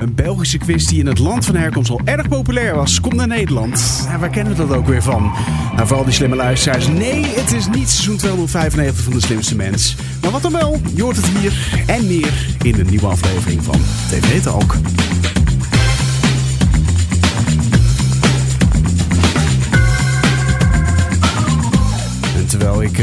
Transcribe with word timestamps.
Een 0.00 0.14
Belgische 0.14 0.58
quiz 0.58 0.86
die 0.86 0.98
in 0.98 1.06
het 1.06 1.18
land 1.18 1.44
van 1.44 1.54
herkomst 1.54 1.90
al 1.90 2.00
erg 2.04 2.28
populair 2.28 2.74
was, 2.74 3.00
komt 3.00 3.14
naar 3.14 3.26
Nederland. 3.26 4.04
Ja, 4.08 4.18
waar 4.18 4.30
kennen 4.30 4.56
we 4.56 4.66
dat 4.66 4.76
ook 4.76 4.86
weer 4.86 5.02
van? 5.02 5.32
Nou, 5.74 5.86
vooral 5.86 6.04
die 6.04 6.14
slimme 6.14 6.36
luisteraars. 6.36 6.88
Nee, 6.88 7.24
het 7.26 7.52
is 7.52 7.66
niet 7.66 7.90
seizoen 7.90 8.16
295 8.16 9.04
van 9.04 9.12
de 9.12 9.20
slimste 9.20 9.56
mens. 9.56 9.96
Maar 10.22 10.30
wat 10.30 10.42
dan 10.42 10.52
wel, 10.52 10.80
je 10.94 11.02
hoort 11.02 11.16
het 11.16 11.26
hier 11.26 11.84
en 11.86 12.06
meer 12.06 12.46
in 12.62 12.72
de 12.72 12.84
nieuwe 12.84 13.06
aflevering 13.06 13.64
van 13.64 13.80
TV 14.08 14.42
Talk. 14.42 14.76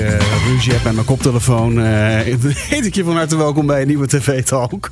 Eh 0.04 0.46
ruzie 0.48 0.74
heb 0.74 0.84
met 0.84 0.94
mijn 0.94 1.06
koptelefoon, 1.06 1.80
eh 1.82 1.86
heet 2.56 2.86
ik 2.86 2.96
je 2.96 3.04
van 3.04 3.16
harte 3.16 3.38
welkom 3.38 3.66
bij 3.66 3.82
een 3.82 3.88
nieuwe 3.88 4.08
TV 4.08 4.44
Talk. 4.44 4.92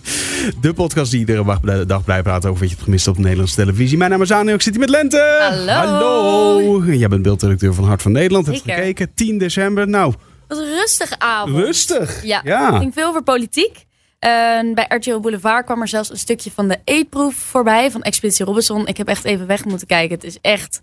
De 0.62 0.74
podcast 0.74 1.12
die 1.12 1.20
iedere 1.20 1.86
dag- 1.86 2.04
blijft 2.04 2.24
praten 2.24 2.50
over 2.50 2.60
wat 2.62 2.70
je 2.70 2.76
hebt 2.76 2.84
gemist 2.84 3.08
op 3.08 3.16
de 3.16 3.22
Nederlandse 3.22 3.56
televisie. 3.56 3.98
Mijn 3.98 4.10
naam 4.12 4.22
is 4.22 4.32
Anne, 4.32 4.54
ik 4.54 4.62
zit 4.62 4.72
hier 4.74 4.82
met 4.82 4.90
Lente. 4.90 5.38
Hallo. 5.50 5.74
Hallo. 5.74 6.84
Jij 6.94 7.08
bent 7.08 7.22
beeldredacteur 7.22 7.74
van 7.74 7.84
Hart 7.86 8.02
van 8.02 8.12
Nederland. 8.12 8.46
Heb 8.46 8.56
gekeken, 8.56 9.14
10 9.14 9.38
december. 9.38 9.88
Nou, 9.88 10.14
Wat 10.48 10.58
een 10.58 10.66
rustige 10.66 11.20
avond. 11.20 11.56
rustig. 11.56 12.24
Ja, 12.24 12.42
ja. 12.44 12.72
het 12.72 12.82
ging 12.82 12.94
veel 12.94 13.08
over 13.08 13.24
politiek. 13.24 13.86
En 14.20 14.74
bij 14.74 14.86
RTL 14.88 15.20
Boulevard 15.20 15.66
kwam 15.66 15.82
er 15.82 15.88
zelfs 15.88 16.10
een 16.12 16.18
stukje 16.18 16.52
van 16.52 16.68
de 16.68 16.78
eetproef 16.84 17.36
voorbij 17.36 17.92
van 17.92 18.02
Expeditie 18.02 18.46
Robinson. 18.46 18.88
Ik 18.88 18.98
heb 18.98 19.08
echt 19.08 19.24
even 19.26 19.48
weg 19.48 19.66
moeten 19.66 19.88
kijken. 19.88 20.16
Het 20.16 20.24
is 20.24 20.38
echt, 20.42 20.82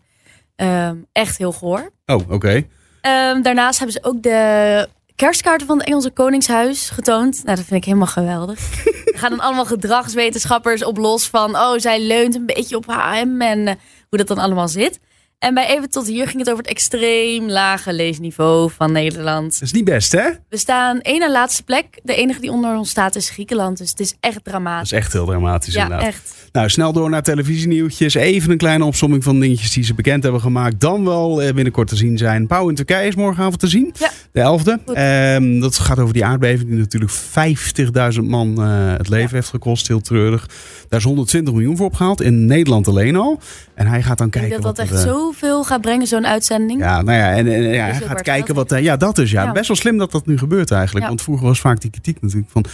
ehm, 0.56 0.96
echt 1.12 1.38
heel 1.38 1.52
goor. 1.52 1.90
Oh, 2.06 2.30
oké. 2.30 2.64
Ehm, 3.02 3.42
daarnaast 3.42 3.78
hebben 3.78 3.96
ze 4.02 4.08
ook 4.08 4.22
de 4.22 4.88
kerstkaarten 5.16 5.66
van 5.66 5.78
het 5.78 5.86
Engelse 5.86 6.10
Koningshuis 6.10 6.90
getoond. 6.90 7.44
Nou, 7.44 7.56
dat 7.56 7.64
vind 7.64 7.80
ik 7.80 7.84
helemaal 7.84 8.06
geweldig. 8.06 8.84
er 9.12 9.18
gaan 9.18 9.30
dan 9.30 9.40
allemaal 9.40 9.64
gedragswetenschappers 9.64 10.84
op 10.84 10.96
los 10.96 11.28
van... 11.28 11.56
oh, 11.56 11.72
zij 11.76 12.00
leunt 12.00 12.34
een 12.34 12.46
beetje 12.46 12.76
op 12.76 12.86
HM 12.86 13.40
en 13.40 13.66
eh, 13.68 13.74
hoe 14.08 14.18
dat 14.18 14.26
dan 14.26 14.38
allemaal 14.38 14.68
zit. 14.68 15.00
En 15.42 15.54
bij 15.54 15.68
Even 15.68 15.90
Tot 15.90 16.06
Hier 16.06 16.26
ging 16.26 16.38
het 16.38 16.46
over 16.50 16.62
het 16.62 16.72
extreem 16.72 17.50
lage 17.50 17.92
leesniveau 17.92 18.70
van 18.76 18.92
Nederland. 18.92 19.52
Dat 19.52 19.62
is 19.62 19.72
niet 19.72 19.84
best, 19.84 20.12
hè? 20.12 20.28
We 20.48 20.56
staan 20.56 21.00
één 21.00 21.18
na 21.20 21.30
laatste 21.30 21.62
plek. 21.62 21.86
De 22.02 22.14
enige 22.14 22.40
die 22.40 22.50
onder 22.50 22.76
ons 22.76 22.90
staat 22.90 23.16
is 23.16 23.30
Griekenland. 23.30 23.78
Dus 23.78 23.90
het 23.90 24.00
is 24.00 24.14
echt 24.20 24.34
Dat 24.34 24.44
dramatisch. 24.44 24.92
is 24.92 24.98
echt 24.98 25.12
heel 25.12 25.26
dramatisch 25.26 25.74
Ja, 25.74 25.82
inderdaad. 25.82 26.06
echt. 26.06 26.34
Nou, 26.52 26.68
snel 26.68 26.92
door 26.92 27.10
naar 27.10 27.22
televisienieuwtjes. 27.22 28.14
Even 28.14 28.50
een 28.50 28.56
kleine 28.56 28.84
opsomming 28.84 29.24
van 29.24 29.40
dingetjes 29.40 29.70
die 29.70 29.84
ze 29.84 29.94
bekend 29.94 30.22
hebben 30.22 30.40
gemaakt. 30.40 30.80
Dan 30.80 31.04
wel 31.04 31.42
eh, 31.42 31.54
binnenkort 31.54 31.88
te 31.88 31.96
zien 31.96 32.18
zijn. 32.18 32.46
Pauw 32.46 32.68
in 32.68 32.74
Turkije 32.74 33.08
is 33.08 33.14
morgenavond 33.14 33.58
te 33.58 33.68
zien. 33.68 33.94
Ja. 33.98 34.10
De 34.32 34.40
11e. 34.40 34.84
Goed. 34.86 34.94
Ehm, 34.94 35.60
dat 35.60 35.78
gaat 35.78 35.98
over 35.98 36.14
die 36.14 36.24
aardbeving 36.24 36.68
die 36.68 36.78
natuurlijk 36.78 37.12
50.000 37.12 38.24
man 38.28 38.62
eh, 38.62 38.92
het 38.96 39.08
leven 39.08 39.34
heeft 39.34 39.48
gekost. 39.48 39.88
Heel 39.88 40.00
treurig. 40.00 40.48
Daar 40.88 40.98
is 40.98 41.04
120 41.04 41.54
miljoen 41.54 41.76
voor 41.76 41.86
opgehaald. 41.86 42.20
In 42.20 42.46
Nederland 42.46 42.88
alleen 42.88 43.16
al. 43.16 43.40
En 43.74 43.86
hij 43.86 44.02
gaat 44.02 44.18
dan 44.18 44.26
Ik 44.26 44.32
denk 44.32 44.44
kijken 44.44 44.62
dat 44.62 44.76
dat 44.76 44.84
echt 44.86 44.94
er, 44.94 45.08
eh, 45.08 45.14
zoveel 45.14 45.64
gaat 45.64 45.80
brengen, 45.80 46.06
zo'n 46.06 46.26
uitzending. 46.26 46.80
Ja, 46.80 47.02
nou 47.02 47.18
ja, 47.18 47.32
en, 47.32 47.46
en, 47.52 47.62
ja, 47.62 47.88
Is 47.88 47.98
hij 47.98 48.06
gaat 48.06 48.22
kijken 48.22 48.54
wat. 48.54 48.72
eh, 48.72 48.82
ja, 48.82 48.96
dat 48.96 49.18
is 49.18 49.30
ja. 49.30 49.42
Ja. 49.42 49.52
Best 49.52 49.68
wel 49.68 49.76
slim 49.76 49.98
dat 49.98 50.10
dat 50.12 50.26
nu 50.26 50.38
gebeurt 50.38 50.70
eigenlijk. 50.70 51.06
Want 51.06 51.22
vroeger 51.22 51.46
was 51.46 51.60
vaak 51.60 51.80
die 51.80 51.90
kritiek 51.90 52.20
natuurlijk 52.20 52.50
van. 52.50 52.64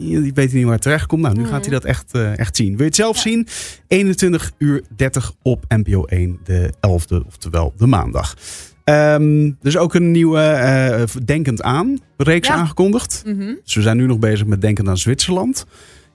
Je 0.00 0.30
weet 0.34 0.52
niet 0.52 0.64
waar 0.64 0.72
het 0.72 0.82
terecht 0.82 1.06
komt. 1.06 1.22
Nou, 1.22 1.36
nu 1.36 1.46
gaat 1.46 1.64
hij 1.64 1.74
dat 1.74 1.84
echt, 1.84 2.12
echt 2.36 2.56
zien. 2.56 2.68
Wil 2.68 2.78
je 2.78 2.84
het 2.84 2.94
zelf 2.94 3.16
zien? 3.18 3.46
21 3.86 4.52
uur 4.58 4.82
30 4.96 5.32
op 5.42 5.64
NPO 5.68 6.04
1, 6.04 6.38
de 6.44 6.72
11e, 6.88 7.26
oftewel 7.26 7.72
de 7.76 7.86
maandag. 7.86 8.34
Er 8.90 9.52
is 9.62 9.76
ook 9.76 9.94
een 9.94 10.10
nieuwe 10.10 10.40
eh, 10.40 11.02
Denkend 11.24 11.62
aan 11.62 11.98
reeks 12.16 12.48
Ja. 12.48 12.54
aangekondigd. 12.54 13.22
Mhm. 13.26 13.54
Dus 13.64 13.74
we 13.74 13.82
zijn 13.82 13.96
nu 13.96 14.06
nog 14.06 14.18
bezig 14.18 14.46
met 14.46 14.60
Denkend 14.60 14.88
aan 14.88 14.98
Zwitserland. 14.98 15.66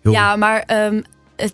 Heel- 0.01 0.11
Ja, 0.11 0.35
maar 0.35 0.63
ehm, 0.65 1.01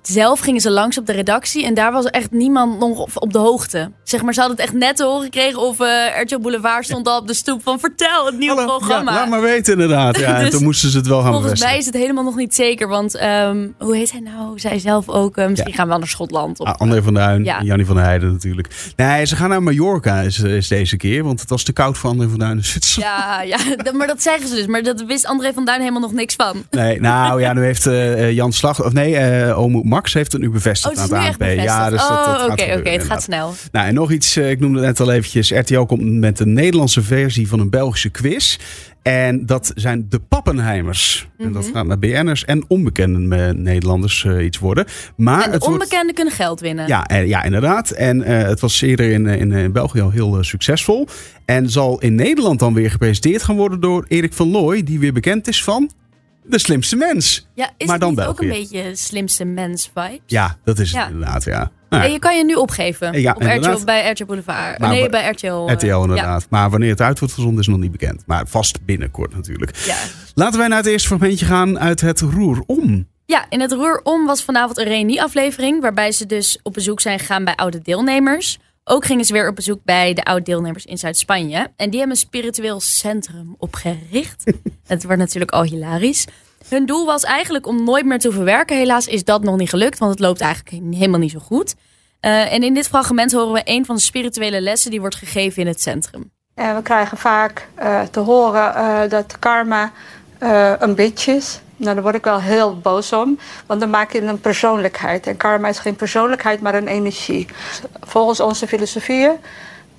zelf 0.01 0.39
gingen 0.39 0.61
ze 0.61 0.71
langs 0.71 0.97
op 0.97 1.05
de 1.05 1.11
redactie 1.13 1.65
en 1.65 1.73
daar 1.73 1.91
was 1.91 2.05
echt 2.05 2.31
niemand 2.31 2.79
nog 2.79 3.15
op, 3.15 3.33
de 3.33 3.39
hoogte. 3.39 3.91
Zeg 4.03 4.21
maar, 4.21 4.33
ze 4.33 4.39
hadden 4.39 4.57
het 4.57 4.65
echt 4.67 4.75
net 4.75 4.95
te 4.95 5.03
horen 5.03 5.23
gekregen 5.23 5.59
of 5.61 5.79
eh 5.79 6.21
RTL 6.21 6.39
Boulevard 6.39 6.85
stond 6.85 7.07
al 7.07 7.19
op 7.19 7.27
de 7.27 7.33
stoep 7.33 7.61
van 7.63 7.79
vertel 7.79 8.25
het 8.25 8.37
nieuwe 8.37 8.55
Hallo, 8.55 8.77
programma. 8.77 9.11
Ja, 9.11 9.17
laat 9.19 9.29
maar 9.29 9.41
weten 9.41 9.73
inderdaad. 9.73 10.17
Ja, 10.27 10.35
en 10.35 10.41
Dus 10.43 10.51
toen 10.51 10.63
moesten 10.63 10.89
ze 10.89 10.97
het 10.97 11.07
wel 11.07 11.17
gaan 11.21 11.25
Volgens 11.31 11.43
bevestigen. 11.43 11.69
mij 11.73 11.79
is 11.79 11.85
het 11.85 11.95
helemaal 11.95 12.23
nog 12.23 12.35
niet 12.35 12.55
zeker, 12.55 12.87
want 12.87 13.15
ehm, 13.15 13.67
hoe 13.79 13.95
heet 13.95 14.11
hij 14.11 14.19
nou? 14.19 14.59
Zij 14.59 14.79
zelf 14.79 15.09
ook, 15.09 15.37
eh, 15.37 15.47
misschien 15.47 15.73
gaan 15.73 15.83
we 15.83 15.89
wel 15.89 15.99
naar 15.99 16.07
Schotland. 16.07 16.59
Of, 16.59 16.67
Ah, 16.67 16.75
André 16.77 17.01
van 17.03 17.13
Duin 17.13 17.43
Ja. 17.43 17.59
en 17.59 17.65
Jannie 17.65 17.85
van 17.85 17.95
der 17.95 18.03
Heijden 18.05 18.31
natuurlijk. 18.31 18.93
Nee, 18.95 19.25
ze 19.25 19.35
gaan 19.35 19.49
naar 19.49 19.63
Mallorca 19.63 20.19
is, 20.21 20.39
is 20.39 20.67
deze 20.67 20.97
keer. 20.97 21.23
Want 21.23 21.39
het 21.39 21.49
was 21.49 21.63
te 21.63 21.73
koud 21.73 21.97
voor 21.97 22.09
André 22.09 22.29
van 22.29 22.39
Duin 22.39 22.57
in 22.57 22.63
Zwitserland. 22.63 23.13
ja, 23.15 23.41
ja, 23.41 23.57
maar 23.97 24.07
dat 24.07 24.21
zeggen 24.21 24.47
ze 24.47 24.55
dus. 24.55 24.65
Maar 24.67 24.83
dat 24.83 25.03
wist 25.07 25.25
André 25.25 25.53
van 25.53 25.65
Duin 25.65 25.79
helemaal 25.79 26.01
nog 26.01 26.13
niks 26.13 26.35
van. 26.35 26.63
Nee, 26.71 26.99
nou 26.99 27.41
ja, 27.41 27.53
nu 27.53 27.63
heeft 27.63 27.85
eh, 27.85 28.31
Jan 28.31 28.53
Slag... 28.53 28.83
Of 28.85 28.93
nee, 28.93 29.15
eh 29.17 29.59
Omo 29.59 29.76
Max 29.83 30.13
heeft 30.13 30.31
het 30.31 30.41
nu 30.41 30.49
bevestigd 30.49 30.95
Oh, 30.95 31.01
het 31.01 31.11
is 31.11 31.17
aan 31.17 31.23
het 31.25 31.41
ANP. 31.41 31.59
Ja, 31.63 31.89
dus 31.89 31.99
dat, 31.99 32.09
dat 32.09 32.17
oh, 32.17 32.39
gaat 32.39 32.77
oké, 32.77 32.89
het 32.89 33.03
gaat 33.03 33.23
snel. 33.23 33.53
Nou, 33.71 33.87
en 33.87 33.93
nog 33.93 34.11
iets, 34.11 34.35
eh, 34.35 34.49
ik 34.49 34.59
noemde 34.59 34.77
het 34.77 34.87
net 34.87 34.99
al 34.99 35.11
eventjes. 35.13 35.51
RTL 35.51 35.81
komt 35.81 36.01
met 36.03 36.39
een 36.39 36.53
Nederlandse 36.53 37.01
versie 37.01 37.47
van 37.47 37.59
een 37.59 37.69
Belgische 37.69 38.09
quiz. 38.09 38.57
En 39.01 39.45
dat 39.45 39.71
zijn 39.75 40.05
de 40.09 40.19
Pappenheimers. 40.19 41.27
En 41.37 41.51
dat 41.51 41.63
Mhm. 41.63 41.73
gaat 41.73 41.85
naar 41.85 41.99
BN'ers 41.99 42.45
en 42.45 42.65
onbekende 42.67 43.53
Nederlanders 43.53 44.25
eh, 44.25 44.45
iets 44.45 44.59
worden. 44.59 44.85
Maar 45.15 45.45
En 45.45 45.51
het 45.51 45.59
wordt... 45.59 45.73
onbekenden 45.81 46.15
kunnen 46.15 46.33
geld 46.33 46.59
winnen. 46.59 46.87
Ja, 46.87 47.07
ja, 47.25 47.43
inderdaad. 47.43 47.89
En 47.89 48.23
eh, 48.23 48.47
het 48.47 48.59
was 48.59 48.81
eerder 48.81 49.11
in, 49.11 49.27
in, 49.27 49.71
België 49.71 50.01
al 50.01 50.11
heel 50.11 50.43
succesvol. 50.43 51.07
En 51.45 51.69
zal 51.69 51.99
in 51.99 52.15
Nederland 52.15 52.59
dan 52.59 52.73
weer 52.73 52.91
gepresenteerd 52.91 53.43
gaan 53.43 53.55
worden 53.55 53.79
door 53.79 54.05
Erik 54.07 54.33
van 54.33 54.51
Looy, 54.51 54.83
die 54.83 54.99
weer 54.99 55.13
bekend 55.13 55.47
is 55.47 55.63
van 55.63 55.89
De 56.49 56.59
Slimste 56.59 56.95
Mens. 56.95 57.47
Ja, 57.53 57.69
is 57.77 57.85
Maar 57.85 57.95
het 57.95 58.03
dan 58.03 58.09
niet 58.15 58.25
ook 58.25 58.41
een 58.41 58.47
beetje 58.49 58.95
slimste 58.95 59.45
mens 59.45 59.89
vibes? 59.95 60.19
Ja, 60.25 60.57
dat 60.63 60.79
is 60.79 60.91
het 60.91 61.01
Ja. 61.01 61.07
inderdaad, 61.07 61.43
ja. 61.43 61.71
Nou, 61.89 62.03
En 62.03 62.11
je 62.11 62.19
kan 62.19 62.37
je 62.37 62.45
nu 62.45 62.53
opgeven. 62.53 63.21
Ja, 63.21 63.31
op. 63.33 63.41
RTL, 63.41 63.83
bij 63.85 64.09
RTL 64.11 64.25
Boulevard. 64.25 64.79
Maar 64.79 64.89
nee, 64.89 65.09
bij- 65.09 65.29
RTL. 65.29 65.45
eh, 65.67 65.73
RTL 65.73 66.01
inderdaad. 66.01 66.47
Maar 66.49 66.69
wanneer 66.69 66.89
het 66.89 67.01
uit 67.01 67.19
wordt 67.19 67.33
gezonden 67.33 67.59
is 67.61 67.67
nog 67.67 67.77
niet 67.77 67.91
bekend. 67.91 68.23
Maar 68.25 68.47
vast 68.47 68.85
binnenkort 68.85 69.35
natuurlijk. 69.35 69.93
Laten 70.33 70.59
wij 70.59 70.67
naar 70.67 70.77
het 70.77 70.85
eerste 70.87 71.07
fragmentje 71.07 71.45
gaan 71.45 71.79
uit 71.79 72.01
het 72.01 72.19
Roer 72.19 72.63
Om. 72.65 73.07
ja, 73.25 73.45
in 73.49 73.61
het 73.61 73.71
Roer 73.71 73.99
Om 74.03 74.25
was 74.25 74.43
vanavond 74.43 74.77
een 74.77 74.85
reunieaflevering... 74.85 75.81
waarbij 75.81 76.11
ze 76.11 76.25
dus 76.25 76.59
op 76.63 76.73
bezoek 76.73 77.01
zijn 77.01 77.19
gegaan 77.19 77.43
bij 77.43 77.55
oude 77.55 77.79
deelnemers. 77.81 78.59
Ook 78.89 79.05
gingen 79.05 79.25
ze 79.25 79.33
weer 79.33 79.47
op 79.47 79.55
bezoek 79.55 79.79
bij 79.83 80.13
de 80.13 80.23
oude 80.23 80.43
deelnemers 80.43 80.85
in 80.85 80.97
Zuid-Spanje. 80.97 81.71
En 81.75 81.89
die 81.89 81.99
hebben 81.99 82.17
een 82.17 82.23
spiritueel 82.23 82.79
centrum 82.79 83.55
opgericht. 83.57 84.43
het 84.87 85.03
wordt 85.03 85.19
natuurlijk 85.19 85.51
al 85.51 85.63
hilarisch. 85.63 86.25
Hun 86.67 86.85
doel 86.85 87.05
was 87.05 87.23
eigenlijk 87.23 87.67
om 87.67 87.83
nooit 87.83 88.05
meer 88.05 88.19
te 88.19 88.31
verwerken. 88.31 88.77
Helaas 88.77 89.07
is 89.07 89.23
dat 89.23 89.43
nog 89.43 89.57
niet 89.57 89.69
gelukt, 89.69 89.99
want 89.99 90.11
het 90.11 90.19
loopt 90.19 90.41
eigenlijk 90.41 90.95
helemaal 90.95 91.19
niet 91.19 91.31
zo 91.31 91.39
goed. 91.39 91.75
Eh, 92.19 92.53
en 92.53 92.63
in 92.63 92.73
dit 92.73 92.87
fragment 92.87 93.31
horen 93.31 93.53
we 93.53 93.61
een 93.63 93.85
van 93.85 93.95
de 93.95 94.01
spirituele 94.01 94.61
lessen 94.61 94.91
die 94.91 94.99
wordt 94.99 95.15
gegeven 95.15 95.61
in 95.61 95.67
het 95.67 95.81
centrum. 95.81 96.31
En 96.53 96.75
we 96.75 96.81
krijgen 96.81 97.17
vaak 97.17 97.67
eh, 97.75 98.01
te 98.01 98.19
horen 98.19 98.75
eh, 98.75 99.09
dat 99.09 99.39
karma 99.39 99.91
eh, 100.37 100.73
een 100.79 100.95
bitch 100.95 101.27
is. 101.27 101.59
Nou, 101.77 101.93
daar 101.93 102.03
word 102.03 102.15
ik 102.15 102.23
wel 102.23 102.41
heel 102.41 102.77
boos 102.77 103.13
om, 103.13 103.39
want 103.65 103.79
dan 103.79 103.89
maak 103.89 104.11
je 104.11 104.21
een 104.21 104.39
persoonlijkheid. 104.39 105.27
En 105.27 105.37
karma 105.37 105.67
is 105.67 105.79
geen 105.79 105.95
persoonlijkheid, 105.95 106.61
maar 106.61 106.75
een 106.75 106.87
energie. 106.87 107.47
Volgens 108.01 108.39
onze 108.39 108.67
filosofie 108.67 109.29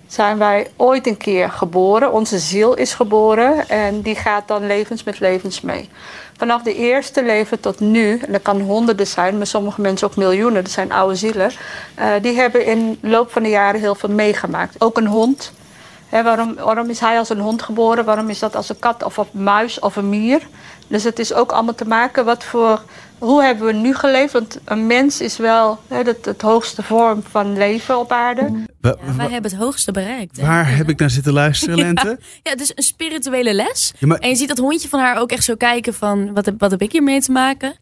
zijn 0.06 0.38
wij 0.38 0.70
ooit 0.76 1.06
een 1.06 1.16
keer 1.16 1.50
geboren. 1.50 2.12
Onze 2.12 2.38
ziel 2.38 2.74
is 2.74 2.94
geboren 2.94 3.68
en 3.68 4.00
die 4.00 4.14
gaat 4.14 4.48
dan 4.48 4.66
levens 4.66 5.04
met 5.04 5.20
levens 5.20 5.60
mee. 5.60 5.88
Vanaf 6.36 6.62
de 6.62 6.74
eerste 6.74 7.24
leven 7.24 7.60
tot 7.60 7.80
nu, 7.80 8.18
en 8.26 8.32
dat 8.32 8.42
kan 8.42 8.60
honderden 8.60 9.06
zijn, 9.06 9.36
maar 9.36 9.46
sommige 9.46 9.80
mensen 9.80 10.08
ook 10.08 10.16
miljoenen, 10.16 10.62
dat 10.62 10.72
zijn 10.72 10.92
oude 10.92 11.14
zielen, 11.14 11.50
eh, 11.94 12.10
die 12.22 12.36
hebben 12.36 12.64
in 12.64 12.98
de 13.00 13.08
loop 13.08 13.30
van 13.32 13.42
de 13.42 13.48
jaren 13.48 13.80
heel 13.80 13.94
veel 13.94 14.08
meegemaakt. 14.08 14.74
Ook 14.78 14.96
een 14.96 15.06
hond. 15.06 15.52
Hè, 16.08 16.22
waarom, 16.22 16.54
waarom 16.54 16.88
is 16.90 17.00
hij 17.00 17.18
als 17.18 17.28
een 17.28 17.38
hond 17.40 17.62
geboren? 17.62 18.04
Waarom 18.04 18.28
is 18.28 18.38
dat 18.38 18.56
als 18.56 18.68
een 18.68 18.78
kat 18.78 19.02
of 19.02 19.16
een 19.16 19.26
muis 19.32 19.78
of 19.78 19.96
een 19.96 20.08
mier? 20.08 20.40
Dus 20.86 21.04
het 21.04 21.18
is 21.18 21.32
ook 21.32 21.52
allemaal 21.52 21.74
te 21.74 21.84
maken 21.84 22.24
wat 22.24 22.44
voor. 22.44 22.82
Hoe 23.18 23.42
hebben 23.42 23.66
we 23.66 23.72
nu 23.72 23.94
geleefd? 23.94 24.32
Want 24.32 24.58
een 24.64 24.86
mens 24.86 25.20
is 25.20 25.36
wel 25.36 25.78
hè, 25.88 25.96
het, 26.02 26.24
het 26.24 26.42
hoogste 26.42 26.82
vorm 26.82 27.22
van 27.30 27.56
leven 27.56 27.98
op 27.98 28.12
aarde. 28.12 28.42
Ja, 28.80 28.96
wij 29.16 29.28
hebben 29.30 29.50
het 29.50 29.60
hoogste 29.60 29.92
bereikt. 29.92 30.36
hè? 30.36 30.46
waar 30.46 30.76
heb 30.76 30.88
ik 30.88 30.98
naar 30.98 31.10
zitten 31.10 31.32
luisteren, 31.32 31.76
Lente? 31.84 32.18
Ja, 32.42 32.50
het 32.50 32.60
is 32.60 32.72
een 32.74 32.82
spirituele 32.82 33.54
les. 33.54 33.92
Ja, 33.98 34.06
maar- 34.06 34.18
En 34.18 34.28
je 34.28 34.34
ziet 34.36 34.48
dat 34.48 34.58
hondje 34.58 34.88
van 34.88 35.00
haar 35.00 35.18
ook 35.20 35.30
echt 35.30 35.44
zo 35.44 35.54
kijken 35.54 35.94
van... 35.94 36.34
wat 36.34 36.44
heb, 36.44 36.54
wat 36.60 36.70
heb 36.70 36.82
ik 36.82 36.92
hiermee 36.92 37.20
te 37.20 37.32
maken? 37.32 37.74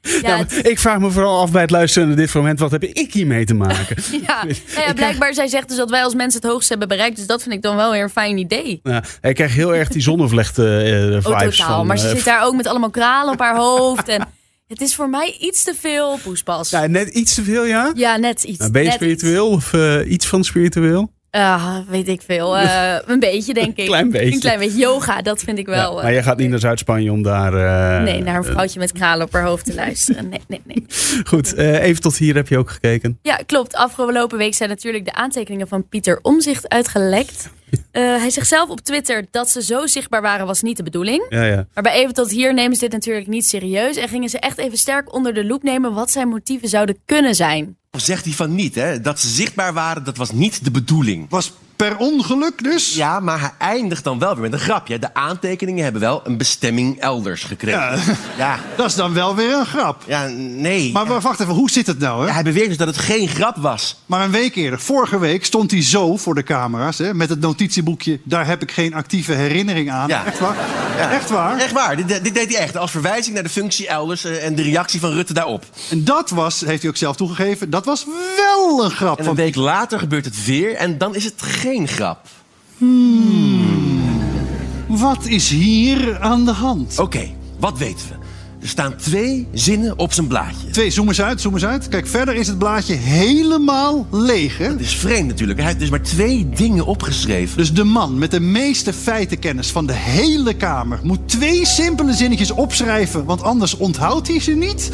Ja, 0.00 0.20
Nou, 0.22 0.38
het- 0.48 0.66
ik 0.68 0.78
vraag 0.78 0.98
me 0.98 1.10
vooral 1.10 1.40
af 1.40 1.50
bij 1.52 1.60
het 1.62 1.70
luisteren 1.70 2.08
naar 2.08 2.16
dit 2.16 2.30
fragment. 2.30 2.58
Wat 2.58 2.70
heb 2.70 2.84
ik 2.84 3.12
hiermee 3.12 3.44
te 3.44 3.54
maken? 3.54 3.96
ja. 4.26 4.44
Nou 4.44 4.86
ja, 4.86 4.92
blijkbaar 4.92 5.34
zij 5.34 5.46
zegt 5.48 5.68
dus 5.68 5.76
dat 5.76 5.90
wij 5.90 6.02
als 6.02 6.14
mensen 6.14 6.40
het 6.40 6.50
hoogste 6.50 6.68
hebben 6.70 6.88
bereikt. 6.88 7.16
Dus 7.16 7.26
dat 7.26 7.42
vind 7.42 7.54
ik 7.54 7.62
dan 7.62 7.76
wel 7.76 7.90
weer 7.90 8.02
een 8.02 8.10
fijn 8.10 8.38
idee. 8.38 8.80
Nou, 8.82 9.02
ik 9.20 9.34
krijg 9.34 9.54
heel 9.54 9.74
erg 9.74 9.88
die 9.88 10.02
zonnevlechten 10.02 10.84
eh 10.84 11.16
Oh, 11.26 11.38
vibes 11.38 11.56
totaal. 11.56 11.76
van... 11.76 11.86
maar 11.86 11.98
ze 11.98 12.08
eh, 12.08 12.14
zit 12.14 12.24
daar 12.24 12.44
ook 12.44 12.54
met 12.54 12.66
allemaal 12.66 12.90
kralen 12.90 13.32
op 13.32 13.38
haar 13.40 13.56
hoofd. 13.56 14.08
En 14.08 14.26
het 14.66 14.80
is 14.80 14.94
voor 14.94 15.08
mij 15.08 15.36
iets 15.40 15.62
te 15.64 15.74
veel 15.80 16.18
poespas. 16.22 16.70
ja, 16.70 16.86
net 16.86 17.08
iets 17.08 17.34
te 17.34 17.42
veel, 17.42 17.64
ja? 17.64 17.92
Ja, 17.94 18.16
net 18.16 18.42
iets. 18.44 18.58
Nou, 18.58 18.70
ben 18.70 18.82
je 18.82 18.88
net 18.88 18.96
spiritueel 18.96 19.48
of 19.48 19.72
eh, 19.72 20.10
iets 20.10 20.26
van 20.26 20.44
spiritueel? 20.44 21.12
Ah, 21.38 21.76
weet 21.88 22.08
ik 22.08 22.22
veel. 22.22 22.56
Eh, 22.58 22.94
een 23.06 23.20
beetje, 23.20 23.54
denk 23.54 23.76
ik. 23.76 23.86
Klein 23.86 24.10
beetje. 24.10 24.32
Een 24.34 24.40
klein 24.40 24.58
beetje. 24.58 24.78
Yoga, 24.78 25.22
dat 25.22 25.40
vind 25.42 25.58
ik 25.58 25.66
wel. 25.66 25.90
Ja, 25.92 25.96
eh, 25.96 26.02
maar 26.02 26.12
je 26.12 26.22
gaat 26.22 26.36
niet 26.38 26.50
naar 26.50 26.58
Zuid-Spanje 26.58 27.12
om 27.12 27.22
daar... 27.22 27.54
eh, 27.54 28.02
Nee, 28.04 28.22
naar 28.22 28.36
een 28.36 28.44
vrouwtje 28.44 28.78
met 28.78 28.92
kralen 28.92 29.26
op 29.26 29.32
haar 29.32 29.44
hoofd 29.44 29.64
te 29.64 29.74
luisteren. 29.74 30.28
Nee, 30.28 30.40
nee, 30.48 30.60
nee. 30.64 30.84
Goed, 31.30 31.54
eh, 31.54 31.82
even 31.82 32.02
tot 32.02 32.16
hier 32.16 32.34
heb 32.34 32.48
je 32.48 32.58
ook 32.58 32.70
gekeken. 32.70 33.18
Ja, 33.22 33.36
klopt. 33.46 33.74
Afgelopen 33.74 34.38
week 34.38 34.54
zijn 34.54 34.68
natuurlijk 34.68 35.04
de 35.04 35.12
aantekeningen 35.14 35.68
van 35.68 35.88
Pieter 35.88 36.18
Omzicht 36.22 36.68
uitgelekt. 36.68 37.48
Eh, 37.90 38.02
hij 38.02 38.30
zegt 38.30 38.46
zelf 38.48 38.68
op 38.68 38.80
Twitter 38.80 39.26
dat 39.30 39.50
ze 39.50 39.62
zo 39.62 39.86
zichtbaar 39.86 40.22
waren, 40.22 40.46
was 40.46 40.62
niet 40.62 40.76
de 40.76 40.82
bedoeling. 40.82 41.26
Ja, 41.28 41.42
ja. 41.44 41.66
Maar 41.74 41.82
bij 41.82 41.92
Even 41.92 42.14
tot 42.14 42.30
hier 42.30 42.54
nemen 42.54 42.76
ze 42.76 42.80
dit 42.80 42.92
natuurlijk 42.92 43.26
niet 43.26 43.46
serieus. 43.46 43.96
En 43.96 44.08
gingen 44.08 44.28
ze 44.28 44.38
echt 44.38 44.58
even 44.58 44.78
sterk 44.78 45.14
onder 45.14 45.34
de 45.34 45.44
loep 45.44 45.62
nemen 45.62 45.92
wat 45.94 46.10
zijn 46.10 46.28
motieven 46.28 46.68
zouden 46.68 46.98
kunnen 47.04 47.34
zijn. 47.34 47.76
Zegt 47.90 48.24
hij 48.24 48.34
van 48.34 48.54
niet, 48.54 48.74
hè? 48.74 49.00
Dat 49.00 49.20
ze 49.20 49.28
zichtbaar 49.28 49.72
waren, 49.72 50.04
dat 50.04 50.16
was 50.16 50.32
niet 50.32 50.64
de 50.64 50.70
bedoeling. 50.70 51.26
Was 51.28 51.52
per 51.78 51.96
ongeluk 51.96 52.62
dus? 52.64 52.94
Ja, 52.94 53.20
maar 53.20 53.40
hij 53.40 53.50
eindigt 53.58 54.04
dan 54.04 54.18
wel 54.18 54.32
weer 54.32 54.42
met 54.42 54.52
een 54.52 54.58
grapje. 54.58 54.98
De 54.98 55.14
aantekeningen 55.14 55.82
hebben 55.82 56.00
wel 56.00 56.20
een 56.24 56.36
bestemming 56.36 56.98
elders 57.00 57.42
gekregen. 57.44 57.80
Ja. 57.80 57.98
Ja, 58.38 58.58
Dat 58.76 58.86
is 58.86 58.94
dan 58.94 59.12
wel 59.14 59.34
weer 59.34 59.52
een 59.52 59.66
grap. 59.66 60.02
ja, 60.06 60.26
nee. 60.36 60.92
Maar 60.92 61.06
Ja. 61.06 61.20
wacht 61.20 61.40
even, 61.40 61.54
hoe 61.54 61.70
zit 61.70 61.86
het 61.86 61.98
nou? 61.98 62.20
Hè? 62.20 62.26
Ja, 62.26 62.32
hij 62.32 62.42
beweert 62.42 62.68
dus 62.68 62.76
dat 62.76 62.86
het 62.86 62.98
geen 62.98 63.28
grap 63.28 63.56
was. 63.56 63.96
Maar 64.06 64.24
een 64.24 64.30
week 64.30 64.54
eerder, 64.54 64.80
vorige 64.80 65.18
week, 65.18 65.44
stond 65.44 65.70
hij 65.70 65.82
zo 65.82 66.16
voor 66.16 66.34
de 66.34 66.42
camera's... 66.42 66.98
Hè, 66.98 67.14
met 67.14 67.28
het 67.28 67.40
notitieboekje, 67.40 68.20
daar 68.24 68.46
heb 68.46 68.62
ik 68.62 68.70
geen 68.72 68.94
actieve 68.94 69.32
herinnering 69.32 69.90
aan. 69.90 70.08
Ja. 70.08 70.24
Echt 70.26 70.38
waar? 70.38 70.56
Ja. 70.98 71.10
Echt 71.10 71.30
waar? 71.30 71.58
Echt 71.58 71.72
waar, 71.72 71.96
dit, 71.96 72.08
dit 72.08 72.34
deed 72.34 72.52
hij 72.54 72.62
echt. 72.62 72.76
Als 72.76 72.90
verwijzing 72.90 73.34
naar 73.34 73.44
de 73.44 73.48
functie 73.50 73.88
elders 73.88 74.24
eh, 74.24 74.44
en 74.46 74.54
de 74.54 74.62
reactie 74.62 75.00
van 75.00 75.10
Rutte 75.12 75.32
daarop. 75.32 75.64
En 75.90 76.04
dat 76.04 76.30
was, 76.30 76.60
heeft 76.60 76.80
hij 76.82 76.90
ook 76.90 76.96
zelf 76.96 77.16
toegegeven, 77.16 77.70
dat 77.70 77.84
was 77.84 78.06
wel 78.36 78.84
een 78.84 78.90
grap. 78.90 79.18
En 79.18 79.24
Van 79.24 79.36
een 79.38 79.44
week 79.44 79.54
later 79.54 79.98
gebeurt 79.98 80.24
het 80.24 80.44
weer 80.44 80.74
en 80.74 80.98
dan 80.98 81.14
is 81.14 81.24
het 81.24 81.34
geen 81.42 81.66
grap. 81.76 82.26
Wat 84.86 85.26
is 85.26 85.50
hier 85.50 86.20
aan 86.20 86.44
de 86.44 86.52
hand? 86.52 86.98
Oké, 86.98 87.28
wat 87.58 87.78
weten 87.78 88.06
we? 88.08 88.14
Er 88.60 88.68
staan 88.68 88.96
twee 88.96 89.46
zinnen 89.52 89.98
op 89.98 90.12
zijn 90.12 90.26
blaadje. 90.26 90.70
Twee, 90.70 90.90
zoom 90.90 91.08
eens 91.08 91.20
uit, 91.22 91.40
zoom 91.40 91.52
eens 91.52 91.64
uit. 91.64 91.88
Kijk, 91.88 92.06
verder 92.06 92.34
is 92.34 92.46
het 92.46 92.58
blaadje 92.58 92.94
helemaal 92.94 94.06
leeg. 94.10 94.58
Hè? 94.58 94.64
Het 94.64 94.80
is 94.80 94.96
vreemd 94.96 95.28
natuurlijk. 95.28 95.58
Hij 95.58 95.68
heeft 95.68 95.80
dus 95.80 95.90
maar 95.90 96.02
twee 96.02 96.48
dingen 96.48 96.86
opgeschreven. 96.86 97.56
Dus 97.56 97.72
de 97.72 97.84
man 97.84 98.18
met 98.18 98.30
de 98.30 98.40
meeste 98.40 98.92
feitenkennis 98.92 99.70
van 99.70 99.86
de 99.86 99.92
hele 99.92 100.54
Kamer... 100.54 101.00
moet 101.02 101.28
twee 101.28 101.66
simpele 101.66 102.12
zinnetjes 102.12 102.50
opschrijven, 102.50 103.24
want 103.24 103.42
anders 103.42 103.76
onthoudt 103.76 104.28
hij 104.28 104.40
ze 104.40 104.52
niet? 104.52 104.90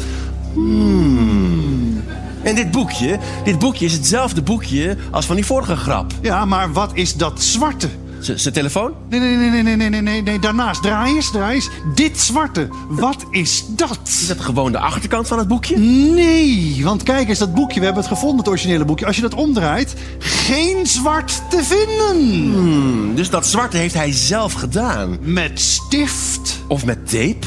En 2.45 2.55
dit 2.55 2.71
boekje, 2.71 3.19
dit 3.43 3.59
boekje 3.59 3.85
is 3.85 3.93
hetzelfde 3.93 4.41
boekje 4.41 4.97
als 5.11 5.25
van 5.25 5.35
die 5.35 5.45
vorige 5.45 5.75
grap. 5.75 6.11
Ja, 6.21 6.45
maar 6.45 6.73
wat 6.73 6.91
is 6.93 7.15
dat 7.15 7.41
zwarte? 7.43 7.87
Z- 8.19 8.33
Zijn 8.35 8.53
telefoon? 8.53 8.91
Nee, 9.09 9.19
nee, 9.19 9.35
nee, 9.35 9.49
nee, 9.49 9.63
nee, 9.63 9.75
nee, 9.75 9.89
nee, 9.89 10.01
nee, 10.01 10.21
nee. 10.21 10.39
Daarnaast, 10.39 10.81
draai 10.81 11.15
eens, 11.15 11.31
draai 11.31 11.55
eens. 11.55 11.69
Dit 11.95 12.19
zwarte, 12.19 12.67
wat 12.89 13.25
is 13.31 13.41
Is 13.41 13.63
dat? 13.75 13.99
dat 14.27 14.39
gewoon 14.41 14.71
de 14.71 14.79
achterkant 14.79 15.27
van 15.27 15.37
het 15.37 15.47
boekje? 15.47 15.77
Nee, 15.77 16.79
want 16.83 17.03
kijk 17.03 17.29
eens, 17.29 17.39
dat 17.39 17.53
boekje, 17.53 17.79
we 17.79 17.85
hebben 17.85 18.03
het 18.03 18.11
gevonden, 18.13 18.37
het 18.39 18.47
originele 18.47 18.85
boekje. 18.85 19.05
Als 19.05 19.15
je 19.15 19.21
dat 19.21 19.33
omdraait, 19.33 19.93
geen 20.19 20.85
zwart 20.87 21.41
te 21.49 21.63
vinden. 21.63 23.15
Dus 23.15 23.29
dat 23.29 23.47
zwarte 23.47 23.77
heeft 23.77 23.93
hij 23.93 24.11
zelf 24.11 24.53
gedaan. 24.53 25.17
Met 25.21 25.59
stift. 25.61 26.59
Of 26.67 26.85
met 26.85 27.09
tape? 27.09 27.45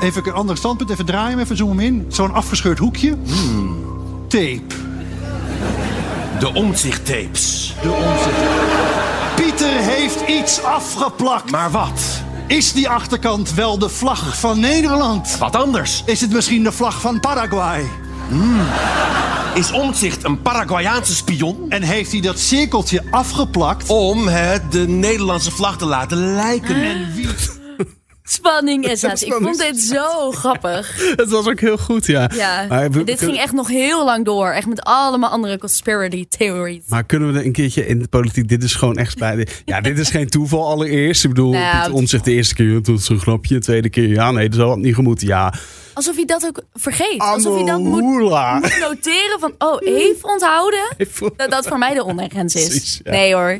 Even 0.00 0.26
een 0.26 0.32
ander 0.32 0.56
standpunt, 0.56 0.90
even 0.90 1.06
draaien, 1.06 1.38
even 1.38 1.56
zoomen 1.56 1.84
in. 1.84 2.04
Zo'n 2.08 2.32
afgescheurd 2.34 2.78
hoekje. 2.78 3.16
Tape. 4.32 4.62
De 6.38 6.54
omzichttapes. 6.54 7.74
De. 7.82 9.32
Pieter 9.36 9.72
heeft 9.72 10.20
iets 10.28 10.62
afgeplakt. 10.62 11.50
Maar 11.50 11.70
wat? 11.70 12.22
Is 12.46 12.72
die 12.72 12.88
achterkant 12.88 13.54
wel 13.54 13.78
de 13.78 13.88
vlag 13.88 14.38
van 14.38 14.60
Nederland? 14.60 15.38
Wat 15.38 15.56
anders? 15.56 16.02
Is 16.06 16.20
het 16.20 16.32
misschien 16.32 16.62
de 16.62 16.72
vlag 16.72 17.00
van 17.00 17.20
Paraguay? 17.20 17.84
Is 19.54 19.72
Omtzigt 19.72 20.24
een 20.24 20.42
Paraguayaanse 20.42 21.14
spion? 21.14 21.66
En 21.68 21.82
heeft 21.82 22.12
hij 22.12 22.20
dat 22.20 22.38
cirkeltje 22.38 23.02
afgeplakt? 23.10 23.88
Om 23.88 24.28
het 24.28 24.72
de 24.72 24.88
Nederlandse 24.88 25.50
vlag 25.50 25.78
te 25.78 25.86
laten 25.86 26.34
lijken. 26.34 26.82
En 26.82 27.14
wie... 27.14 27.60
Spanning 28.32 28.84
en 28.84 28.96
sensatie. 28.98 29.26
Ik 29.26 29.32
vond 29.42 29.58
dit 29.58 29.80
zo 29.80 30.30
grappig. 30.42 31.12
Het 31.16 31.30
was 31.30 31.46
ook 31.46 31.60
heel 31.60 31.78
goed, 31.78 32.06
ja. 32.06 32.30
Ja, 32.34 32.66
Maar, 32.68 32.90
we- 32.90 33.04
dit 33.04 33.18
ging 33.18 33.36
echt 33.36 33.52
nog 33.52 33.68
heel 33.68 34.04
lang 34.04 34.24
door. 34.24 34.48
Echt 34.50 34.66
met 34.66 34.82
allemaal 34.82 35.30
andere 35.30 35.58
conspiracy 35.58 36.26
theories. 36.28 36.82
Maar 36.88 37.04
kunnen 37.04 37.32
we 37.32 37.38
er 37.38 37.44
een 37.46 37.52
keertje 37.52 37.86
in 37.86 37.98
de 37.98 38.08
politiek... 38.08 38.48
Dit 38.48 38.62
is 38.62 38.74
gewoon 38.74 38.96
echt 38.96 39.18
bij... 39.18 39.46
Ja, 39.64 39.80
dit 39.80 39.98
is 39.98 40.10
geen 40.10 40.28
toeval 40.28 40.66
allereerst. 40.66 41.24
Ik 41.24 41.30
bedoel, 41.30 41.50
Nou, 41.52 41.74
Pieter 41.76 41.92
Omtzigt 41.92 42.24
de 42.24 42.32
eerste 42.32 42.54
keer... 42.54 42.82
Dat 42.82 42.98
is 42.98 43.08
een 43.08 43.20
grapje. 43.20 43.54
De 43.54 43.60
tweede 43.60 43.90
keer, 43.90 44.08
ja, 44.08 44.30
nee, 44.30 44.48
dat 44.48 44.68
had 44.68 44.78
niet 44.78 44.94
gemoeten. 44.94 45.26
Ja, 45.26 45.54
Alsof 45.94 46.14
hij 46.16 46.24
dat 46.24 46.46
ook 46.46 46.62
vergeet. 46.72 47.18
Alsof 47.18 47.54
hij 47.54 47.64
dat 47.64 47.78
moet, 47.80 48.02
noteren 48.80 49.40
van... 49.40 49.54
Oh, 49.58 49.76
even 49.80 50.28
onthouden 50.28 50.84
dat 51.36 51.50
dat 51.50 51.66
voor 51.66 51.78
mij 51.78 51.94
de 51.94 52.04
ondergrens 52.04 52.54
is. 52.54 53.00
Nee 53.04 53.34
hoor. 53.34 53.58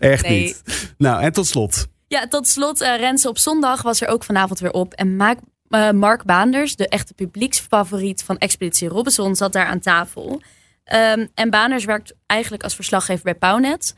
Echt 0.00 0.28
Nee. 0.28 0.42
niet. 0.42 0.62
Nou, 0.98 1.22
en 1.22 1.32
tot 1.32 1.46
slot. 1.46 1.86
Ja, 2.12 2.26
tot 2.28 2.48
slot, 2.48 2.80
eh 2.80 2.96
Renze 2.96 3.28
op 3.28 3.38
zondag 3.38 3.82
was 3.82 4.00
er 4.00 4.08
ook 4.08 4.24
vanavond 4.24 4.60
weer 4.60 4.72
op. 4.72 4.92
En 4.92 5.16
Maak, 5.16 5.38
eh, 5.68 5.90
Mark 5.90 6.24
Baanders, 6.24 6.76
de 6.76 6.88
echte 6.88 7.14
publieksfavoriet 7.14 8.22
van 8.22 8.38
Expeditie 8.38 8.88
Robinson, 8.88 9.36
zat 9.36 9.52
daar 9.52 9.66
aan 9.66 9.78
tafel. 9.78 10.42
Ehm, 10.84 11.26
en 11.34 11.50
Baanders 11.50 11.84
werkt 11.84 12.14
eigenlijk 12.26 12.62
als 12.62 12.74
verslaggever 12.74 13.24
bij 13.24 13.34
Pownet. 13.34 13.94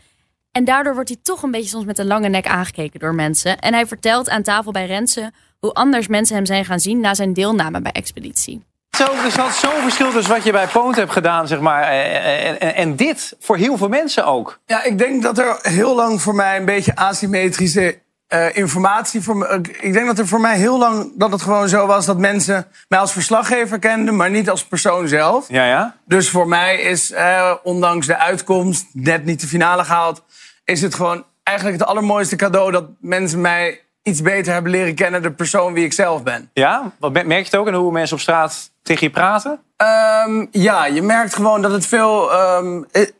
En 0.53 0.65
daardoor 0.65 0.95
wordt 0.95 1.09
hij 1.09 1.19
toch 1.23 1.43
een 1.43 1.51
beetje 1.51 1.69
soms 1.69 1.85
met 1.85 1.99
een 1.99 2.07
lange 2.07 2.29
nek 2.29 2.47
aangekeken 2.47 3.01
door 3.01 3.15
mensen. 3.15 3.59
En 3.59 3.75
hij 3.75 3.87
vertelt 3.87 4.29
aan 4.29 4.43
tafel 4.43 4.73
bij 4.73 4.87
Renze 4.87 5.33
hoe 5.59 5.73
anders 5.73 6.07
mensen 6.07 6.37
hem 6.37 6.47
zijn 6.47 6.65
gaan 6.65 6.81
zien 6.81 7.01
na 7.01 7.15
zijn 7.15 7.33
deelname 7.33 7.81
bij 7.81 7.93
Expeditie. 7.93 8.63
Zo, 8.97 9.05
er 9.25 9.31
zat 9.31 9.55
zo'n 9.55 9.81
verschil 9.83 10.11
tussen 10.13 10.35
wat 10.35 10.45
je 10.45 10.53
bij 10.53 10.67
Poont 10.67 10.97
hebt 10.97 11.13
gedaan, 11.13 11.47
zeg 11.47 11.61
maar, 11.61 11.83
eh, 11.83 12.49
en, 12.49 12.61
en, 12.61 12.75
en 12.75 12.97
dit 12.97 13.37
voor 13.41 13.57
heel 13.57 13.77
veel 13.77 13.89
mensen 13.89 14.27
ook. 14.27 14.61
Ja, 14.67 14.83
ik 14.83 14.99
denk 14.99 15.23
dat 15.23 15.39
er 15.39 15.59
heel 15.63 15.95
lang 15.95 16.23
voor 16.23 16.35
mij 16.35 16.57
een 16.57 16.65
beetje 16.65 16.97
asymmetrische 16.97 18.03
eh, 18.35 18.57
informatie... 18.57 19.23
Voor 19.23 19.37
me, 19.37 19.61
ik 19.81 19.93
denk 19.93 20.07
dat 20.07 20.19
er 20.19 20.27
voor 20.29 20.41
mij 20.41 20.57
heel 20.57 20.79
lang 20.79 21.13
dat 21.15 21.33
het 21.33 21.43
gewoon 21.43 21.69
zo 21.69 21.87
was... 21.87 22.07
dat 22.07 22.19
mensen 22.19 22.67
mij 22.89 22.99
als 22.99 23.13
verslaggever 23.13 23.79
kenden, 23.79 24.17
maar 24.17 24.31
niet 24.31 24.51
als 24.51 24.65
persoon 24.65 25.09
zelf. 25.09 25.49
Ja, 25.49 25.67
ja. 25.67 25.97
Dus 26.05 26.31
voor 26.31 26.49
mij 26.49 26.77
is, 26.81 27.11
eh, 27.11 27.53
ondanks 27.63 28.07
de 28.07 28.19
uitkomst, 28.19 28.87
net 28.93 29.25
niet 29.25 29.41
de 29.41 29.47
finale 29.47 29.85
gehaald... 29.85 30.23
is 30.65 30.83
het 30.83 30.95
gewoon 30.95 31.25
eigenlijk 31.43 31.79
het 31.79 31.89
allermooiste 31.89 32.37
cadeau... 32.37 32.73
dat 32.73 32.85
mensen 33.01 33.41
mij 33.41 33.81
iets 34.03 34.23
beter 34.23 34.53
hebben 34.53 34.71
leren 34.71 34.95
kennen... 34.95 35.23
de 35.23 35.31
persoon 35.31 35.73
wie 35.73 35.85
ik 35.85 35.93
zelf 35.93 36.23
ben. 36.23 36.51
Ja? 36.53 36.93
Wat 36.99 37.13
merk 37.13 37.29
je 37.29 37.37
het 37.37 37.57
ook 37.57 37.67
en 37.67 37.75
hoe 37.75 37.93
mensen 37.93 38.17
op 38.17 38.23
straat 38.23 38.71
tegen 38.83 39.07
je 39.07 39.13
praten? 39.13 39.61
Ehm, 39.77 40.47
ja, 40.51 40.87
je 40.87 41.03
merkt 41.03 41.35
gewoon 41.35 41.63
dat 41.63 41.73
het 41.73 41.87
veel. 41.87 42.33
ehm, 42.33 42.83
ik, 42.93 43.13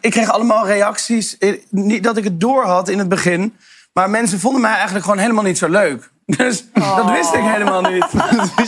ik 0.00 0.10
kreeg 0.10 0.30
allemaal 0.30 0.66
reacties. 0.66 1.38
eh, 1.38 1.60
Niet 1.70 2.02
dat 2.04 2.16
ik 2.16 2.24
het 2.24 2.40
door 2.40 2.64
had 2.64 2.88
in 2.88 2.98
het 2.98 3.08
begin. 3.08 3.56
Maar 3.92 4.10
mensen 4.10 4.40
vonden 4.40 4.60
mij 4.60 4.74
eigenlijk 4.74 5.04
gewoon 5.04 5.20
helemaal 5.20 5.44
niet 5.44 5.58
zo 5.58 5.68
leuk. 5.68 6.10
Dus 6.36 6.64
dat 6.72 7.10
wist 7.10 7.34
ik 7.34 7.42
helemaal 7.42 7.82
niet. 7.82 8.06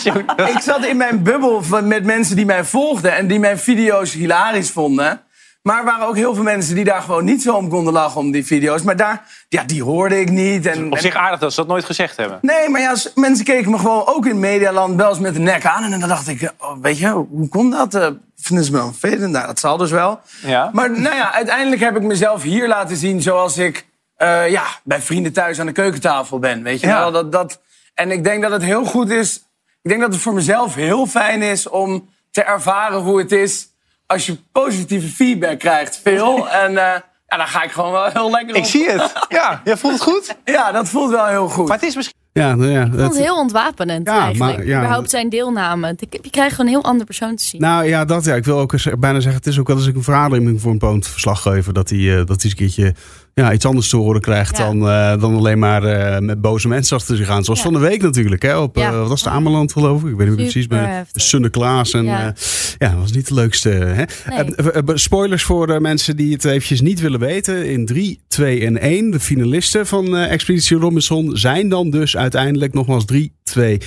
ik 0.54 0.60
zat 0.60 0.84
in 0.84 0.96
mijn 0.96 1.22
bubbel 1.22 1.62
van, 1.62 1.88
met 1.88 2.04
mensen 2.04 2.36
die 2.36 2.46
mij 2.46 2.64
volgden 2.64 3.16
en 3.16 3.26
die 3.26 3.38
mijn 3.38 3.58
video's 3.58 4.12
hilarisch 4.12 4.70
vonden. 4.70 5.20
Maar 5.62 5.78
er 5.78 5.84
waren 5.84 6.06
ook 6.06 6.16
heel 6.16 6.34
veel 6.34 6.42
mensen 6.42 6.74
die 6.74 6.84
daar 6.84 7.02
gewoon 7.02 7.24
niet 7.24 7.42
zo 7.42 7.54
om 7.54 7.68
konden 7.68 7.92
lachen 7.92 8.20
om 8.20 8.30
die 8.30 8.46
video's. 8.46 8.82
Maar 8.82 8.96
daar, 8.96 9.22
ja, 9.48 9.64
die 9.64 9.82
hoorde 9.82 10.20
ik 10.20 10.30
niet. 10.30 10.66
En, 10.66 10.92
Op 10.92 10.98
zich 10.98 11.14
aardig 11.14 11.40
dat 11.40 11.52
ze 11.52 11.60
dat 11.60 11.68
nooit 11.68 11.84
gezegd 11.84 12.16
hebben. 12.16 12.38
Nee, 12.42 12.68
maar 12.68 12.80
ja, 12.80 12.94
mensen 13.14 13.44
keken 13.44 13.70
me 13.70 13.78
gewoon 13.78 14.06
ook 14.06 14.26
in 14.26 14.38
Medialand 14.38 14.96
wel 14.96 15.08
eens 15.08 15.18
met 15.18 15.34
de 15.34 15.40
nek 15.40 15.66
aan. 15.66 15.84
En 15.92 16.00
dan 16.00 16.08
dacht 16.08 16.28
ik, 16.28 16.52
oh, 16.58 16.76
weet 16.80 16.98
je, 16.98 17.08
hoe 17.08 17.48
komt 17.48 17.72
dat? 17.72 17.94
Eh, 17.94 18.08
vinden 18.36 18.64
ze 18.64 18.72
me 18.72 18.82
vervelend? 18.82 19.32
Nou, 19.32 19.46
dat 19.46 19.58
zal 19.58 19.76
dus 19.76 19.90
wel. 19.90 20.20
Ja. 20.42 20.70
Maar 20.72 20.90
nou 21.00 21.16
ja, 21.16 21.32
uiteindelijk 21.32 21.80
heb 21.82 21.96
ik 21.96 22.02
mezelf 22.02 22.42
hier 22.42 22.68
laten 22.68 22.96
zien 22.96 23.22
zoals 23.22 23.58
ik 23.58 23.88
eh, 24.20 24.50
ja, 24.50 24.62
bij 24.84 25.00
vrienden 25.00 25.32
thuis 25.32 25.60
aan 25.60 25.66
de 25.66 25.72
keukentafel 25.72 26.38
ben. 26.38 26.62
Weet 26.62 26.80
je 26.80 26.86
Ja. 26.86 26.98
wel? 26.98 27.12
Dat, 27.12 27.32
dat, 27.32 27.60
en 27.94 28.10
ik 28.10 28.24
denk 28.24 28.42
dat 28.42 28.50
het 28.50 28.62
heel 28.62 28.84
goed 28.84 29.10
is. 29.10 29.36
Ik 29.82 29.90
denk 29.90 30.00
dat 30.00 30.12
het 30.12 30.22
voor 30.22 30.34
mezelf 30.34 30.74
heel 30.74 31.06
fijn 31.06 31.42
is 31.42 31.68
om 31.68 32.08
te 32.30 32.42
ervaren 32.42 32.98
hoe 32.98 33.18
het 33.18 33.32
is 33.32 33.68
als 34.06 34.26
je 34.26 34.36
positieve 34.52 35.08
feedback 35.08 35.58
krijgt. 35.58 36.00
Veel. 36.02 36.48
En 36.62 36.68
eh, 36.70 37.00
ja, 37.26 37.36
dan 37.36 37.46
ga 37.46 37.62
ik 37.62 37.70
gewoon 37.70 37.92
wel 37.92 38.04
heel 38.12 38.30
lekker 38.30 38.56
op. 38.56 38.62
Ik 38.62 38.64
zie 38.68 38.90
het. 38.90 39.12
Ja, 39.28 39.60
jij 39.64 39.76
voelt 39.76 39.92
het 39.94 40.02
goed. 40.02 40.36
Ja, 40.44 40.72
dat 40.72 40.88
voelt 40.88 41.10
wel 41.10 41.26
heel 41.26 41.48
goed. 41.48 41.68
Maar 41.68 41.76
het 41.78 41.86
is 41.86 41.94
misschien... 41.94 42.18
Ja, 42.32 42.54
nou 42.54 42.70
ja. 42.70 42.80
Ik 42.80 42.86
vond 42.86 43.00
het- 43.00 43.10
het 43.12 43.18
heel 43.24 43.38
ontwapenend 43.38 44.06
Ja, 44.06 44.20
eigenlijk. 44.24 44.56
maar- 44.56 44.66
ja. 44.66 44.76
Überhaupt 44.78 45.10
zijn 45.10 45.28
deelname. 45.28 45.96
Je 46.22 46.30
krijgt 46.30 46.50
gewoon 46.54 46.66
een 46.72 46.78
heel 46.80 46.84
ander 46.90 47.06
persoon 47.06 47.36
te 47.36 47.44
zien. 47.44 47.60
Nou 47.60 47.84
ja, 47.84 48.04
dat 48.04 48.24
ja. 48.24 48.34
Ik 48.34 48.44
wil 48.44 48.58
ook 48.58 48.72
eens 48.72 48.86
bijna 48.98 49.20
zeggen, 49.20 49.34
het 49.40 49.46
is 49.46 49.58
ook 49.58 49.66
wel 49.66 49.76
eens 49.76 49.86
een 49.86 50.02
verademing 50.02 50.60
voor 50.60 50.70
een 50.70 50.78
poont 50.78 51.06
verslaggever. 51.08 51.72
Dat 51.72 51.88
hij, 51.90 51.98
eh, 51.98 52.16
dat 52.16 52.26
hij 52.26 52.36
eens 52.36 52.44
een 52.44 52.54
keertje 52.56 52.94
ja, 53.34 53.52
iets 53.52 53.64
anders 53.64 53.88
te 53.88 53.96
horen 53.96 54.20
krijgt 54.20 54.56
Ja. 54.56 54.64
dan, 54.64 54.88
eh, 54.88 55.20
dan 55.20 55.34
alleen 55.34 55.58
maar 55.58 55.84
eh, 55.84 56.20
met 56.20 56.40
boze 56.40 56.68
mensen 56.68 56.96
achter 56.96 57.16
zich 57.16 57.28
aan. 57.28 57.44
Zoals 57.44 57.58
Ja. 57.58 57.64
van 57.64 57.74
de 57.74 57.78
week 57.80 58.02
natuurlijk. 58.02 58.42
Hè, 58.42 58.58
op, 58.58 58.76
eh, 58.76 58.98
wat 58.98 59.08
was 59.08 59.22
de 59.22 59.30
Ameland 59.30 59.72
geloof 59.72 60.02
ik? 60.02 60.08
Ik 60.10 60.16
weet 60.16 60.26
niet 60.26 60.36
precies. 60.36 60.68
Maar 60.68 60.88
heftig. 60.94 61.22
Sunne-Klaas. 61.22 61.92
En, 61.92 62.04
Ja. 62.04 62.34
dat 62.78 62.92
was 63.00 63.12
niet 63.12 63.28
de 63.28 63.34
leukste. 63.34 63.68
Hè? 63.68 64.04
Nee. 64.36 64.96
Spoilers 64.98 65.42
voor 65.42 65.80
mensen 65.80 66.16
die 66.16 66.32
het 66.32 66.44
eventjes 66.44 66.80
niet 66.80 67.00
willen 67.00 67.20
weten. 67.20 67.66
In 67.70 67.86
3, 67.86 68.20
2 68.28 68.64
en 68.66 68.82
1. 68.84 69.10
De 69.10 69.20
finalisten 69.20 69.86
van 69.86 70.16
Expeditie 70.16 70.76
Robinson 70.76 71.30
zijn 71.36 71.68
dan 71.68 71.90
dus 71.90 72.16
uiteindelijk 72.16 72.72
nogmaals 72.74 73.04
3, 73.04 73.32
2, 73.42 73.78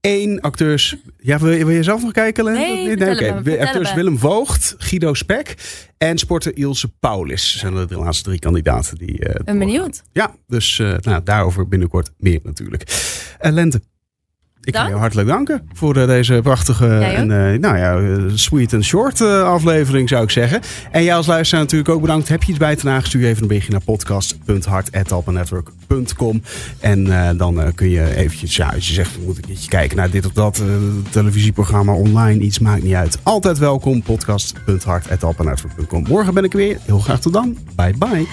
1. 0.00 0.40
Acteurs. 0.40 0.96
Ja, 1.18 1.38
wil 1.38 1.50
je, 1.50 1.64
wil 1.64 1.74
je 1.74 1.82
zelf 1.82 2.02
nog 2.02 2.12
kijken? 2.12 2.44
Len? 2.44 2.54
Nee, 2.54 2.88
het 2.88 2.98
me, 2.98 3.06
vertel 3.06 3.58
Acteurs 3.66 3.88
me. 3.88 3.94
Willem 3.94 4.18
Voogd, 4.18 4.74
Guido 4.78 5.14
Spek 5.14 5.54
en 5.98 6.18
sporter 6.18 6.56
Ilse 6.56 6.88
Paulis. 7.00 7.58
zijn 7.58 7.86
de 7.86 7.96
laatste 7.96 8.24
drie 8.24 8.38
kandidaten 8.38 8.98
die. 8.98 9.18
eh, 9.18 9.44
ben 9.44 9.58
benieuwd. 9.58 10.02
ja, 10.12 10.34
dus 10.46 10.78
eh, 10.78 10.94
nou, 11.00 11.22
daarover 11.24 11.68
binnenkort 11.68 12.10
meer 12.18 12.40
natuurlijk. 12.42 12.82
Eh, 13.38 13.52
Lente, 13.52 13.80
ik 14.62 14.74
wil 14.74 14.86
je 14.86 14.94
hartelijk 14.94 15.28
danken 15.28 15.68
voor 15.72 15.96
eh, 15.96 16.06
deze 16.06 16.40
prachtige 16.42 16.98
en 16.98 17.30
eh, 17.30 17.58
nou 17.58 17.76
ja, 17.76 18.00
sweet 18.36 18.72
en 18.72 18.84
short 18.84 19.20
eh, 19.20 19.42
aflevering 19.42 20.08
zou 20.08 20.22
ik 20.22 20.30
zeggen. 20.30 20.60
En 20.90 21.04
jij 21.04 21.14
als 21.14 21.26
luisteraar 21.26 21.62
natuurlijk 21.62 21.90
ook 21.90 22.00
bedankt. 22.00 22.28
Heb 22.28 22.42
je 22.42 22.50
iets 22.50 22.58
bij 22.58 22.76
te 22.76 22.80
dragen, 22.80 23.06
stuur 23.06 23.24
even 23.24 23.42
een 23.42 23.48
berichtje 23.48 23.72
naar 23.72 23.80
podcast.hart.alpennetwork.com 23.80 26.42
En 26.80 27.04
dan 27.36 27.72
kun 27.74 27.90
je 27.90 28.16
eventjes, 28.16 28.56
ja, 28.56 28.70
als 28.74 28.88
je 28.88 28.94
zegt, 28.94 29.18
moet 29.24 29.38
ik 29.38 29.42
een 29.42 29.48
keertje 29.50 29.68
kijken 29.68 29.96
naar 29.96 30.10
dit 30.10 30.26
of 30.26 30.32
dat 30.32 30.62
televisieprogramma 31.10 31.92
online, 31.92 32.40
iets 32.40 32.58
maakt 32.58 32.82
niet 32.82 32.94
uit. 32.94 33.18
Altijd 33.22 33.58
welkom, 33.58 34.02
podcast.hart.alpennetwork.com 34.02 36.04
Morgen 36.08 36.34
ben 36.34 36.44
ik 36.44 36.52
er 36.52 36.58
weer. 36.58 36.78
Heel 36.84 36.98
graag 36.98 37.20
tot 37.20 37.32
dan. 37.32 37.56
Bye 37.76 37.94
bye. 37.98 38.26